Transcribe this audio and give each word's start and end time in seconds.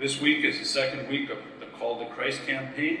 This 0.00 0.18
week 0.18 0.46
is 0.46 0.58
the 0.58 0.64
second 0.64 1.10
week 1.10 1.28
of 1.28 1.36
the 1.60 1.66
Call 1.78 1.98
to 1.98 2.06
Christ 2.06 2.46
campaign. 2.46 3.00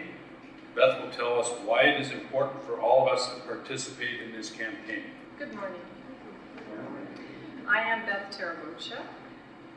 Beth 0.76 1.00
will 1.00 1.10
tell 1.10 1.40
us 1.40 1.48
why 1.64 1.84
it 1.84 1.98
is 1.98 2.10
important 2.10 2.62
for 2.64 2.78
all 2.78 3.08
of 3.08 3.14
us 3.14 3.32
to 3.32 3.40
participate 3.40 4.20
in 4.20 4.32
this 4.32 4.50
campaign. 4.50 5.04
Good 5.38 5.54
morning. 5.54 5.80
I 7.66 7.80
am 7.80 8.04
Beth 8.04 8.38
Tarabocha, 8.38 8.98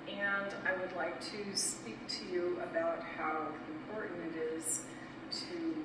and 0.09 0.54
I 0.67 0.78
would 0.81 0.94
like 0.97 1.21
to 1.31 1.55
speak 1.55 1.97
to 2.09 2.25
you 2.25 2.59
about 2.62 2.99
how 3.18 3.48
important 3.70 4.36
it 4.36 4.58
is 4.58 4.82
to 5.32 5.78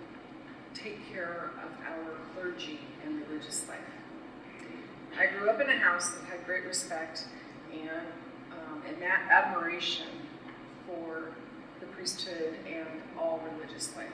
take 0.74 1.08
care 1.08 1.52
of 1.62 1.70
our 1.86 2.16
clergy 2.34 2.80
and 3.06 3.22
religious 3.28 3.68
life. 3.68 3.78
I 5.16 5.26
grew 5.38 5.48
up 5.48 5.60
in 5.60 5.70
a 5.70 5.78
house 5.78 6.10
that 6.10 6.24
had 6.24 6.44
great 6.44 6.64
respect 6.64 7.26
and, 7.72 8.08
um, 8.50 8.82
and 8.88 9.00
that 9.00 9.20
admiration 9.30 10.08
for 10.88 11.32
the 11.80 11.86
priesthood 11.86 12.54
and 12.66 13.02
all 13.18 13.40
religious 13.54 13.94
life. 13.96 14.08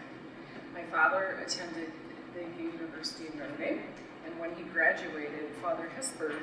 My 0.74 0.82
father 0.90 1.38
attended 1.46 1.92
the 2.34 2.62
University 2.62 3.28
of 3.28 3.36
Notre 3.36 3.56
Dame, 3.56 3.80
and 4.26 4.38
when 4.40 4.54
he 4.56 4.64
graduated, 4.64 5.50
Father 5.62 5.90
Hesburgh 5.96 6.42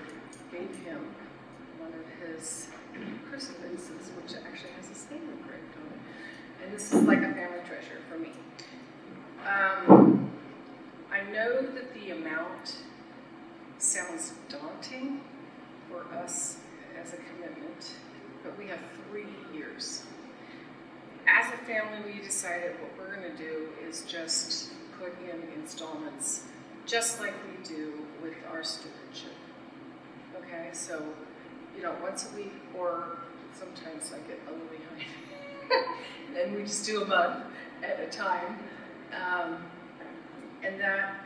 gave 0.51 0.73
him 0.85 1.13
one 1.79 1.91
of 1.93 2.27
his 2.27 2.67
crucifixes, 3.29 4.11
which 4.15 4.33
actually 4.45 4.71
has 4.77 4.87
his 4.87 5.05
name 5.11 5.23
engraved 5.23 5.75
on 5.77 5.87
it. 5.91 6.63
And 6.63 6.73
this 6.73 6.93
is 6.93 7.03
like 7.03 7.19
a 7.19 7.33
family 7.33 7.59
treasure 7.67 7.99
for 8.09 8.17
me. 8.17 8.31
Um, 9.45 10.29
I 11.11 11.23
know 11.31 11.61
that 11.61 11.93
the 11.93 12.11
amount 12.11 12.77
sounds 13.79 14.33
daunting 14.47 15.21
for 15.89 16.05
us 16.17 16.57
as 17.01 17.13
a 17.13 17.17
commitment, 17.17 17.91
but 18.43 18.57
we 18.57 18.67
have 18.67 18.79
three 19.09 19.25
years. 19.53 20.03
Family, 21.71 22.11
we 22.13 22.19
decided 22.19 22.73
what 22.81 22.91
we're 22.97 23.15
going 23.15 23.31
to 23.31 23.37
do 23.37 23.69
is 23.87 24.01
just 24.01 24.73
put 24.99 25.13
in 25.21 25.41
installments, 25.57 26.43
just 26.85 27.21
like 27.21 27.33
we 27.47 27.65
do 27.65 27.93
with 28.21 28.33
our 28.51 28.61
stewardship. 28.61 29.31
Okay, 30.37 30.67
so, 30.73 31.01
you 31.73 31.81
know, 31.81 31.95
once 32.03 32.29
a 32.29 32.35
week, 32.35 32.51
or 32.77 33.19
sometimes 33.57 34.11
I 34.11 34.17
get 34.27 34.41
a 34.49 34.51
little 34.51 34.67
behind, 34.67 36.37
and 36.43 36.57
we 36.57 36.63
just 36.63 36.85
do 36.85 37.03
a 37.03 37.05
month 37.05 37.45
at 37.81 38.01
a 38.01 38.07
time. 38.07 38.59
Um, 39.15 39.63
and 40.63 40.77
that 40.77 41.23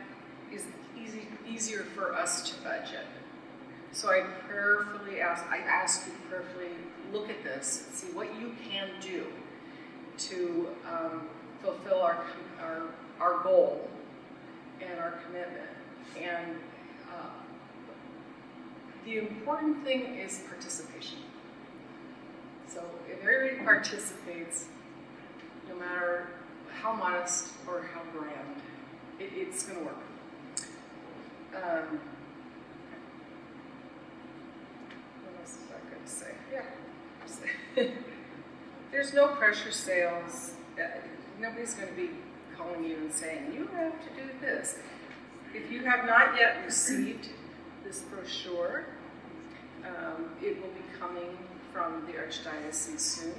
is 0.52 0.62
easy, 0.96 1.26
easier 1.44 1.82
for 1.96 2.14
us 2.14 2.48
to 2.52 2.62
budget. 2.62 3.06
So 3.90 4.10
I 4.10 4.20
prayerfully 4.46 5.20
ask, 5.20 5.44
I 5.50 5.58
ask 5.58 6.06
you 6.06 6.12
prayerfully 6.28 6.68
look 7.12 7.30
at 7.30 7.42
this, 7.42 7.88
see 7.94 8.12
what 8.12 8.28
you 8.38 8.54
can 8.70 8.90
do 9.00 9.26
to 10.18 10.68
um, 10.90 11.22
fulfill 11.62 12.00
our, 12.00 12.24
our, 12.60 12.82
our 13.20 13.42
goal 13.42 13.88
and 14.80 14.98
our 15.00 15.18
commitment. 15.26 15.68
And 16.20 16.56
uh, 17.12 17.28
the 19.04 19.18
important 19.18 19.84
thing 19.84 20.16
is 20.16 20.40
participation. 20.48 21.18
So 22.68 22.82
if 23.10 23.22
everybody 23.22 23.64
participates, 23.64 24.66
no 25.68 25.76
matter 25.76 26.28
how 26.80 26.92
modest 26.92 27.48
or 27.66 27.86
how 27.94 28.02
grand, 28.16 28.60
it, 29.18 29.30
it's 29.34 29.62
going 29.64 29.78
to 29.78 29.84
work. 29.84 29.96
Um, 31.54 32.00
what 35.22 35.40
else 35.40 35.56
was 35.56 35.70
I 35.70 35.90
going 35.90 36.04
to 36.04 36.10
say? 36.10 36.32
Yeah. 37.76 38.02
There's 38.96 39.12
no 39.12 39.28
pressure 39.28 39.72
sales. 39.72 40.54
Uh, 40.82 40.86
nobody's 41.38 41.74
going 41.74 41.88
to 41.88 41.94
be 41.94 42.08
calling 42.56 42.82
you 42.82 42.96
and 42.96 43.12
saying, 43.12 43.52
you 43.52 43.66
have 43.74 43.92
to 44.02 44.08
do 44.16 44.26
this. 44.40 44.78
If 45.52 45.70
you 45.70 45.84
have 45.84 46.06
not 46.06 46.40
yet 46.40 46.64
received 46.64 47.28
this 47.84 48.00
brochure, 48.00 48.86
um, 49.84 50.30
it 50.40 50.62
will 50.62 50.70
be 50.70 50.80
coming 50.98 51.36
from 51.74 52.06
the 52.06 52.12
Archdiocese 52.12 52.98
soon. 52.98 53.34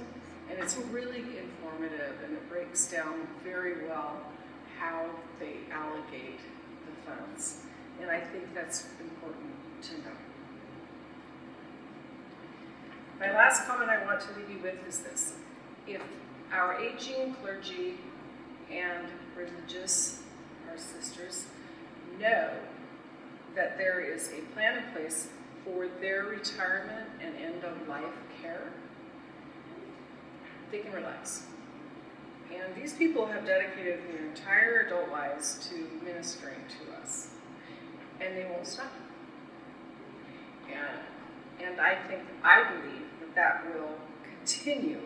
And 0.48 0.60
it's 0.60 0.76
really 0.92 1.24
informative 1.38 2.14
and 2.24 2.34
it 2.34 2.48
breaks 2.48 2.88
down 2.88 3.26
very 3.42 3.84
well 3.88 4.16
how 4.78 5.06
they 5.40 5.56
allocate 5.72 6.38
the 6.86 7.10
funds. 7.10 7.62
And 8.00 8.08
I 8.08 8.20
think 8.20 8.54
that's 8.54 8.86
important 9.00 9.56
to 9.82 9.94
know. 10.02 10.37
My 13.20 13.32
last 13.32 13.66
comment 13.66 13.90
I 13.90 14.04
want 14.04 14.20
to 14.20 14.28
leave 14.36 14.48
you 14.48 14.58
with 14.62 14.76
is 14.86 15.00
this. 15.00 15.34
If 15.88 16.00
our 16.52 16.78
aging 16.78 17.34
clergy 17.34 17.96
and 18.70 19.08
religious, 19.36 20.22
our 20.70 20.78
sisters, 20.78 21.46
know 22.20 22.50
that 23.56 23.76
there 23.76 24.00
is 24.00 24.30
a 24.30 24.42
plan 24.54 24.78
in 24.78 24.84
place 24.92 25.28
for 25.64 25.88
their 26.00 26.26
retirement 26.26 27.08
and 27.20 27.34
end 27.36 27.64
of 27.64 27.88
life 27.88 28.04
care, 28.40 28.72
they 30.70 30.78
can 30.78 30.92
relax. 30.92 31.42
And 32.54 32.72
these 32.80 32.92
people 32.92 33.26
have 33.26 33.44
dedicated 33.44 33.98
their 34.12 34.26
entire 34.26 34.86
adult 34.86 35.10
lives 35.10 35.68
to 35.70 36.04
ministering 36.04 36.60
to 36.68 37.02
us, 37.02 37.30
and 38.20 38.36
they 38.36 38.44
won't 38.44 38.66
stop. 38.66 38.92
And, 40.68 41.66
and 41.68 41.80
I 41.80 41.96
think, 42.06 42.22
I 42.44 42.62
believe 42.70 43.07
that 43.34 43.64
will 43.72 43.90
continue, 44.24 45.00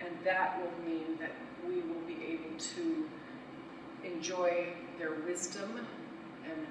and 0.00 0.10
that 0.24 0.60
will 0.60 0.88
mean 0.88 1.18
that 1.18 1.32
we 1.66 1.76
will 1.76 2.06
be 2.06 2.18
able 2.24 2.56
to 2.58 3.08
enjoy 4.04 4.68
their 4.98 5.14
wisdom 5.26 5.86
and 6.44 6.66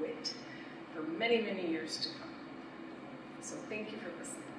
wit 0.00 0.34
for 0.94 1.02
many, 1.02 1.40
many 1.40 1.66
years 1.68 1.98
to 1.98 2.08
come. 2.20 2.30
So 3.40 3.56
thank 3.68 3.92
you 3.92 3.98
for 3.98 4.10
listening. 4.18 4.55